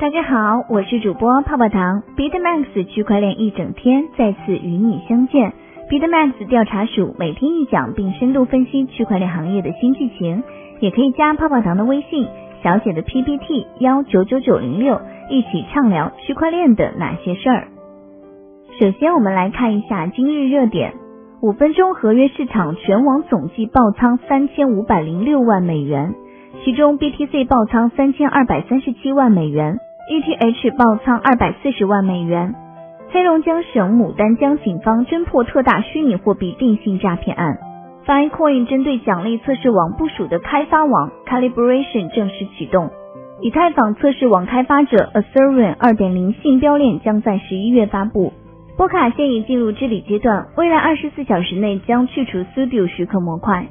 [0.00, 2.02] 大家好，我是主播泡泡糖。
[2.16, 5.52] BitMax 区块链一整天再次与你相见。
[5.90, 10.42] BitMax 调查署每天一讲，并深度分析区块链行业的新剧情。
[10.80, 12.26] 也可以加泡泡糖的微信，
[12.64, 14.98] 小写的 PPT 幺九九九零六，
[15.28, 17.68] 一起畅聊区块链的哪些事儿。
[18.80, 20.94] 首先，我们来看一下今日热点：
[21.42, 26.14] 五分钟合约市场全网总计爆仓三千五百零六万美元，
[26.64, 29.76] 其中 BTC 爆仓三千二百三十七万美元。
[30.10, 32.52] ETH 爆仓二百四十万美元。
[33.10, 37.56] 黑龙江省牡丹江警方侦破特大虚拟货币电信诈骗案。
[38.04, 42.90] Filecoin 针对奖励测试网部署的开发网 Calibration 正式启动。
[43.40, 48.32] 以太坊测试网开发者 Ethereum 二点零信标链将在十一月发布。
[48.76, 53.64] 波卡现已进入治理阶段，未来二十四小时内将去除 Studio 许可模块。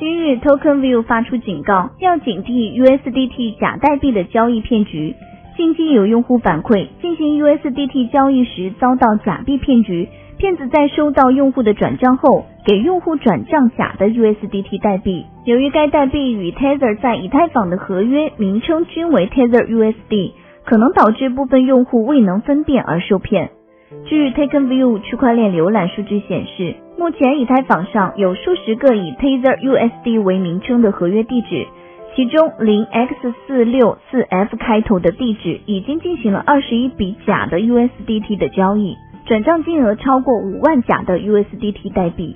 [0.00, 5.14] 今日 TokenView 发出警告，要警惕 USDT 假代币的交易骗局。
[5.58, 15.26] 近期有用户反馈，进行 USDT 交易时遭到假币骗局，骗子在收到用户的转账后，给用户转账假的 USDT 代币。
[15.44, 20.30] 由于该代币与 Tether 在以太坊的合约名称均为 Tether USD，
[20.64, 23.50] 可能导致部分用户未能分辨而受骗。
[24.04, 31.66] 据 TakenView 区块链浏览数据显示，目前以太坊上有数十个以 Tether USD 为名称的合约地址。
[32.18, 42.34] 其中零 x 四六四 f 开头的地址已经进行了二十一笔假的 USDT 的交易，转账金额超过五万假的 USDT 代币。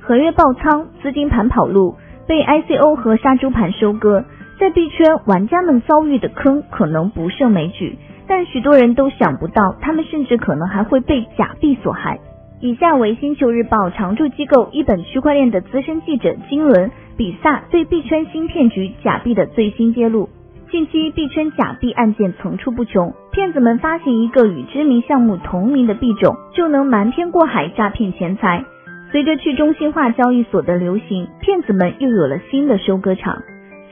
[0.00, 1.94] 合约爆仓，资金盘跑路，
[2.26, 4.24] 被 ICO 和杀猪盘收割，
[4.58, 12.18] 在币圈玩家们遭遇的坑可能不胜枚举，但许多人都想不到，他们甚至可能还会被假币所害。
[12.64, 16.90] 以下为星球日报常驻机构一本区块链的资深记者金轮。
[17.14, 20.30] 比萨对币圈新骗局假币的最新揭露。
[20.70, 28.64] 近期币圈假币案件层出不穷，骗子们发行一个与知名项目同名的币种，就能瞒天过海诈骗钱财。
[29.12, 33.42] 随着去中心化交易所的流行，骗子们又有了新的收割场。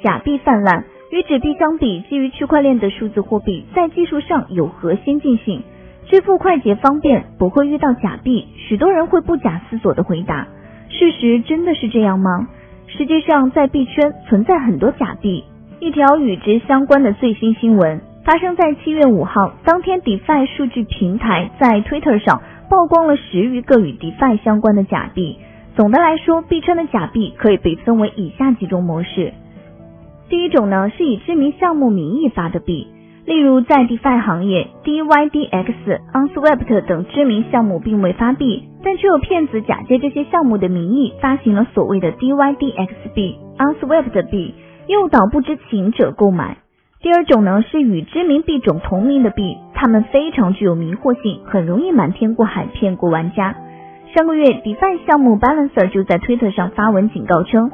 [0.02, 5.62] 假币泛滥，与纸币相比，基于区块链的数字货币在技术上有何先进性？
[6.12, 8.46] 支付快捷方便，不会遇到假币？
[8.68, 10.46] 许多人会不假思索的回答：
[10.90, 12.48] 事实真的是这样吗？
[12.86, 15.42] 实际上，在币圈存在很多假币。
[15.80, 25.38] 一条与之相关的最新新闻发生在七月五号，当天，DeFi 数据平台在 Twitter 上曝光了十余个与 DeFi 相关的假币。
[25.74, 29.32] 总的来说，币圈的假币可以被分为以下几种模式。
[30.28, 32.86] 第一种呢，是以知名项目名义发的币。
[33.24, 44.54] 例如，在 DeFi 行业，DYDX、Unswept 等知名项目并未发币，但却有骗子假借这些项目的名义发行了所谓的 DYDX 币、Unswept 币，
[44.88, 46.56] 诱导不知情者购买。
[47.00, 53.54] 第二种呢，是与知名币种同名的币，它们非常具有迷惑性，很容易瞒天过海骗过玩家。
[54.16, 57.70] 上个月，DeFi 项目 Balancer 就在 Twitter 上发文警告称。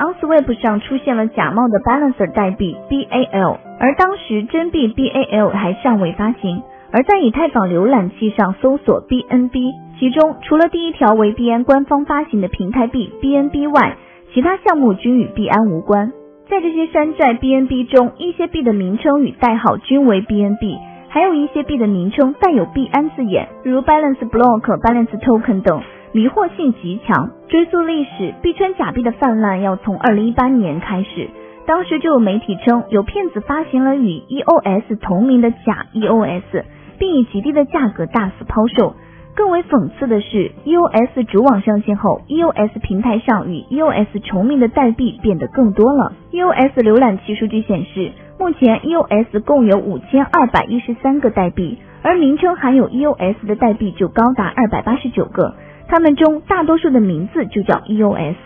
[0.00, 6.62] OnSwap 上出现了假冒的 Balancer 代币 BAL，而当时真币 BAL 还尚未发行。
[6.90, 13.96] 而在以太坊浏览器上搜索 BNB，其中除了第一条为币安官方发行的平台币 BNB 外，
[14.32, 16.12] 其他项目均与币安无关。
[16.48, 20.78] 在这些山寨 BNB 中，一些币的名称与代号均为 BNB，
[21.08, 25.80] 还有一些币的名称带有币安字眼，如 Balance Block、Balance Token 等。
[26.12, 27.30] 迷惑性极强。
[27.48, 31.28] 追溯历史，币圈假币的泛滥要从二零一八年开始，
[31.66, 36.64] 当时就有媒体称有骗子发行了与 EOS 同名的假 EOS，
[36.98, 38.94] 并以极低的价格大肆抛售。
[39.36, 46.12] 更为讽刺的是，EOS 主网上线后，EOS 平台上与 EOS 重名的代币变得更多了。
[46.32, 55.54] EOS 浏览器数据显示，目前 EOS 共有五千二百一十三个代币，而名称含有 EOS 的代币就高达二百八十九个。
[55.90, 58.36] 他们中大多数的名字就叫 EOS，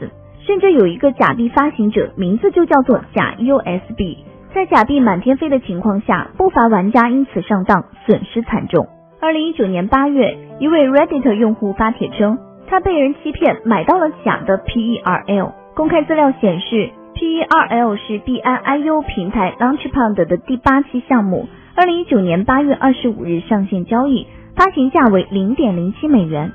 [0.46, 4.24] 甚至有一个假币发行者名字就叫做假 EOS 币。
[4.54, 8.88] 在假币满天飞的情况下，不乏玩家因此上当，损失惨重。
[9.20, 15.52] 二零一九年八月，一位 Reddit 用户发帖称，他被人欺骗买到了假的 PERL。
[15.74, 21.46] 公开资料显示，PERL 是 B I I U 平台 Launchpad 的第八期项目，
[21.76, 24.26] 二零一九年八月二十五日上线交易，
[24.56, 26.50] 发行价为零点零七美元。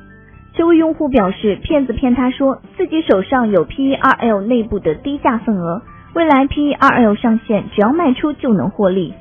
[0.59, 5.81] 这位用户表示，骗子骗他说自己手上有 PERL 内部的低价份额，
[6.13, 9.13] 未来 PERL 上线只要卖出就能获利。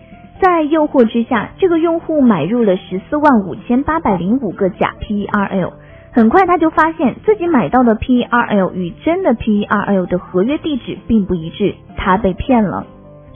[0.43, 5.75] 在诱惑之下，这个用户买入了十四万五千八百零五个假 PERL。
[6.11, 12.85] 很快他就发现自己买到的 PERL 与真的 PERL 的合约地址并不一致，他被骗了。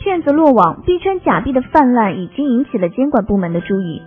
[0.00, 4.02] 骗子落网，币圈假币的泛滥已经引起了监管部门的注意。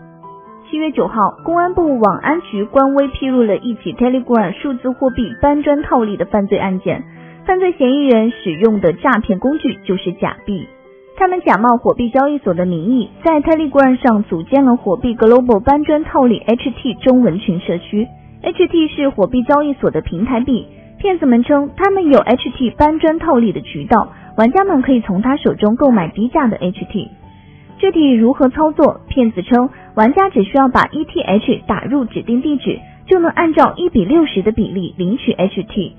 [0.68, 7.04] 七月九号，公安部网安局官微披露了一起 Telegram 数字货币搬砖套利的犯罪案件，
[7.46, 10.68] 犯罪嫌疑人使用的诈骗工具就是假币。
[11.18, 18.08] 他们假冒火币交易所的名义，在 Telegram 上组建了火币 Global 搬砖套利 HT 中文群社区。
[18.42, 20.66] HT 是火币交易所的平台币，
[20.98, 27.10] 骗子们称他们有 HT 搬砖套利的渠道，玩家们可以从他手中购买低价的 HT。
[27.78, 29.02] 具体如何操作？
[29.10, 35.92] 骗子称，玩家只需要把 ETH 打入指定地址，就能按照一比六十的比例领取 HT。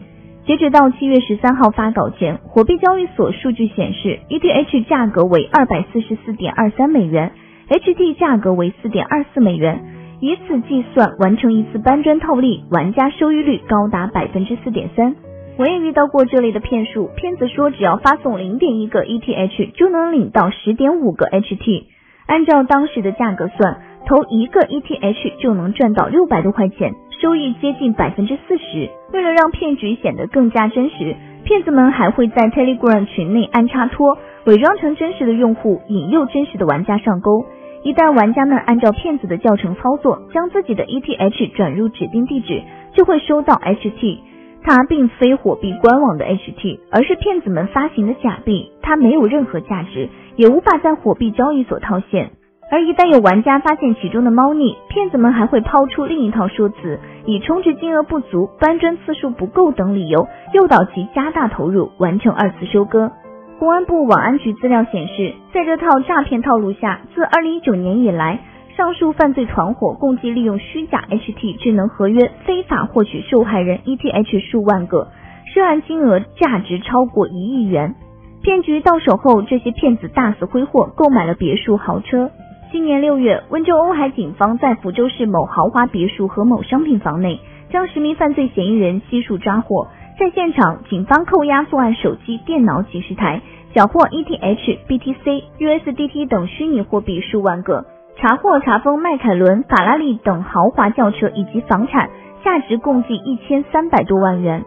[0.46, 7.32] 截止到七月十三号发稿前，火币交易所数据显示，ETH 价格为二百四十四点二三美元
[7.68, 9.84] ，HT 价格为四点二四美元。
[10.20, 15.14] 以此计算，完成一次搬砖套利，玩家收益率高达百分之四点三。
[15.58, 21.84] 我也遇到过这类的骗术，骗子说只要发送零点一个 ETH 就能领到十点五个 HT，
[22.26, 26.92] 按照当时的价格算，投一个 ETH 就能赚到六百多块钱。
[27.18, 28.90] 收益接近百分之四十。
[29.14, 37.46] 为了让骗局显得更加真实，骗子们还会在 Telegram 群内安插托，伪装成真实的用户，引诱真实的玩家上钩。
[37.82, 42.62] 一旦玩家们按照骗子的教程操作，将自己的 ETH 转入指定地址，
[42.94, 44.18] 就会收到 HT。
[44.62, 52.30] 它并非火币官网的 HT，而是骗子们发行的假币，它没有任何价值，也无法在火币交易所套现。
[52.68, 63.12] 而一旦有玩家发现其中的猫腻，骗子们还会抛出另一套说辞，以充值金额不足、搬砖次数不够等理由，诱导其加大投入，完成二次收割。
[63.60, 68.40] 公安部网安局资料显示，在这套诈骗套路下，自二零一九年以来，
[68.76, 75.08] 上述犯罪团伙共计利用虚假 HT 智能合约，非法获取受害人 ETH 数万个，
[75.46, 77.94] 涉案金额价值超过一亿元。
[78.42, 82.30] 骗局到手后，这些骗子大肆挥霍，购买了别墅、豪车。
[82.70, 87.40] 今年六月，温州瓯海警方在福州市某豪华别墅和某商品房内，
[87.70, 89.88] 将十名犯罪嫌疑人悉数抓获。
[90.20, 93.40] 在现场，警方扣押作案手机、电脑几十台，
[93.74, 97.86] 缴获 ETH、BTC、USDT 等虚拟货币数万个，
[98.18, 102.08] 查获查封迈凯伦、法拉利等豪华轿车以及房产，
[102.42, 104.64] 价值共计一千三百多万元。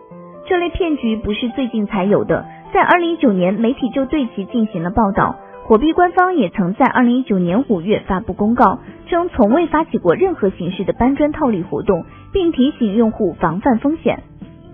[0.47, 5.35] 这类骗局不是最近才有的，在二零一九年，媒体就对其进行了报道。
[5.65, 14.19] 火币官方也曾在二零一九年五月发布公告，称从未发起过任何形式的搬砖套利活动，并提醒用户防范风险。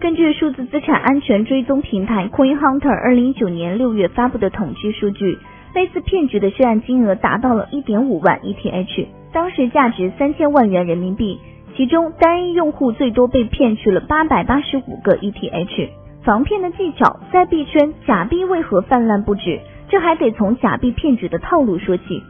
[0.01, 5.39] 根据数字资产安全追踪平台 Coin Hunter 二零一九年六月发布的统计数据，
[5.75, 11.37] 类似骗局的涉案金额达到了一点五万 ETH，当时价值三千万元人民币，
[11.75, 15.89] 其中单一用户最多被骗去了八百八十五个 ETH。
[16.23, 19.59] 防骗的技巧在币圈，假币为何泛滥不止？
[19.89, 22.23] 这还得从假币骗局的套路说起。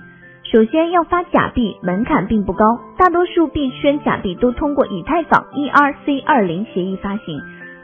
[0.52, 7.40] 首先要发假币，门槛并不高，大多数币圈假币都通过以太坊 ERC 二零协议发行，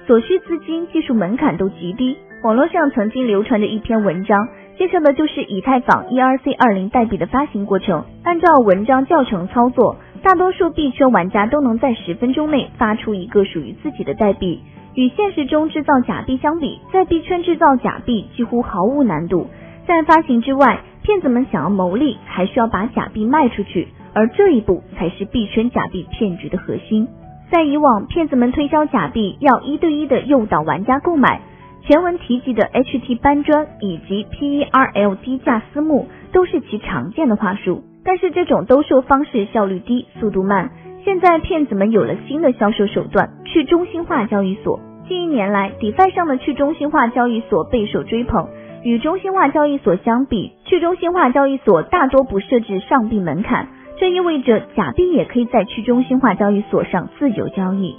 [0.08, 2.18] 所需资金、技术门槛都极低。
[2.44, 4.48] 网络上曾经流传着一篇文章，
[4.78, 8.04] 介绍的就是以太坊 ERC 二零代币的发行过程。
[8.24, 14.62] 按照文章教程操作，大多数币圈玩家都能在十分钟内发出一个属于自己的代币。
[14.96, 19.48] 与现实中制造假币相比，在币圈制造假币几乎毫无难度。
[19.88, 27.08] 在发行之外，骗子们想要牟利，还需要把假币卖出去，而这一步才是币圈假币骗局的核心。
[27.52, 31.42] 在以往，骗子们推销假币要一对一的诱导玩家购买，
[31.84, 37.84] 前文提及的 HT 搬砖以及 PERL 低价私募都是其常见的话术。
[38.04, 40.72] 但是这种兜售方式效率低，速度慢。
[41.04, 44.80] 现在骗子们有了新的销售手段——去中心化交易所。
[45.08, 48.48] 近一年来，DeFi 上的去中心化交易所备受追捧。
[48.84, 53.68] 与中心化交易所相比，去中心化交易所大多不设置上币门槛，
[54.00, 57.96] 这意味着假币也可以在去中心化交易所上自由交易。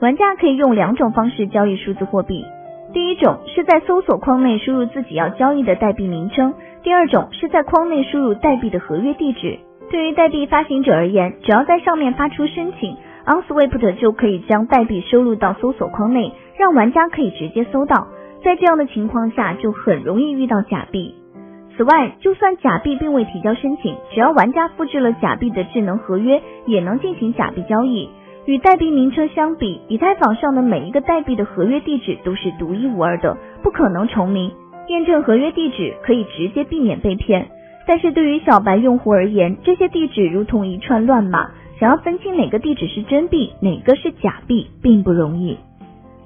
[0.00, 2.42] 玩家可以用两种方式交易数字货币，
[2.94, 9.58] 第一种是在搜索框内输入自己要交易的代币名称，第二种是在框内输入代币的合约地址。
[9.90, 12.96] 对于代币发行者而言，只要在上面发出申请
[13.26, 18.06] ，OnSwift 就可以将代币收录到搜索框内，让玩家可以直接搜到。
[18.44, 21.16] 在这样的情况下，就很容易遇到假币。
[21.76, 28.08] 此外，就算假币并未提交申请，只要玩家复制了假币的智能合约，也能进行假币交易。
[28.46, 34.52] 与代币名称相比，以太坊上的每一个代币的合约地址都是独一无二的，不可能重名。
[34.88, 37.48] 验证合约地址可以直接避免被骗，
[37.86, 45.56] 但是对于小白用户而言，这些地址如同一串乱码，想要分清哪个地址是真币，哪个是假币，并不容易。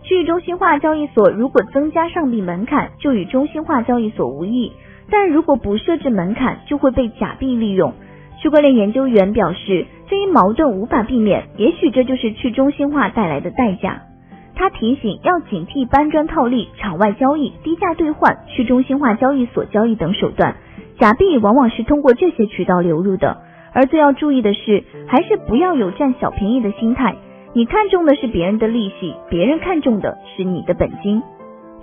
[0.02, 4.72] 去中心化交易所如果增加上币门槛，就与中心化交易所无异。
[5.08, 7.92] 但如果不设置门槛，就会被假币利用。
[8.40, 14.02] 区块链研究员表示，这一矛盾无法避免，也许这就是去中心化带来的代价。
[14.54, 20.56] 他提醒要警惕搬砖套利、场外交易、低价兑换、去中心化交易所交易等手段，
[20.98, 23.42] 假币往往是通过这些渠道流入的。
[23.72, 27.14] 而最要注意的是，还是不要有占小便宜的心态。
[27.52, 31.22] 你看中的是别人的利息，别人看中的是你的本金。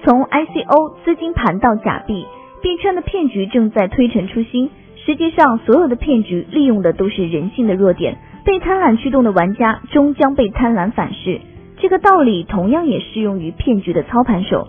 [0.03, 2.25] 从 ICO 资金盘到假币，
[2.61, 4.69] 币圈的骗局正在推陈出新。
[5.05, 11.39] 实际上，所有的骗局利用的都是人性的弱点，被贪婪驱动的玩家终将被贪婪反噬。
[11.77, 14.67] 这个道理同样也适用于骗局的操盘手。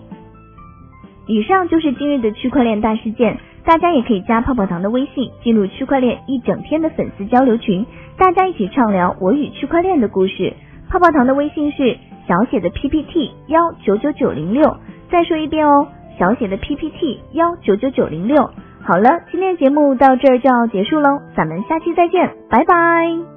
[1.25, 7.85] 以上就是今日的区块链大事件，大家也可以加泡泡糖的微信，进入区块链一整天的粉丝交流群，
[8.17, 10.53] 大家一起畅聊我与区块链的故事。
[10.89, 14.77] 泡泡糖的微信是小写的 PPT 幺九九九零六，
[15.09, 15.87] 再说一遍哦，
[16.19, 18.51] 小写的 PPT 幺九九九零六。
[18.87, 23.36] 好了，今天节目到这儿就要结束喽，咱们下期再见，拜拜。